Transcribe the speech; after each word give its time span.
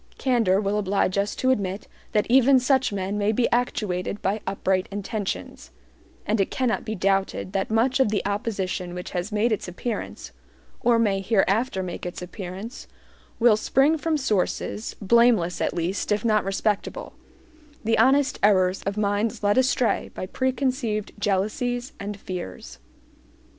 Candor 0.17 0.59
will 0.59 0.79
oblige 0.79 1.15
us 1.19 1.35
to 1.35 1.51
admit 1.51 1.87
that 2.11 2.25
even 2.27 2.59
such 2.59 2.91
men 2.91 3.19
may 3.19 3.31
be 3.31 3.47
actuated 3.51 4.19
by 4.23 4.41
upright 4.47 4.87
intentions; 4.89 5.69
and 6.25 6.41
it 6.41 6.49
cannot 6.49 6.83
be 6.83 6.95
doubted 6.95 7.53
that 7.53 7.69
much 7.69 7.99
of 7.99 8.09
the 8.09 8.25
opposition 8.25 8.95
which 8.95 9.11
has 9.11 9.31
made 9.31 9.51
its 9.51 9.67
appearance, 9.67 10.31
or 10.79 10.97
may 10.97 11.21
hereafter 11.21 11.83
make 11.83 12.03
its 12.03 12.19
appearance, 12.19 12.87
will 13.39 13.55
spring 13.55 13.95
from 13.95 14.17
sources, 14.17 14.95
blameless 14.99 15.61
at 15.61 15.71
least, 15.75 16.11
if 16.11 16.25
not 16.25 16.43
respectable 16.43 17.13
the 17.83 17.99
honest 17.99 18.39
errors 18.41 18.81
of 18.85 18.97
minds 18.97 19.43
led 19.43 19.55
astray 19.59 20.09
by 20.15 20.25
preconceived 20.25 21.11
jealousies 21.19 21.93
and 21.99 22.19
fears. 22.19 22.79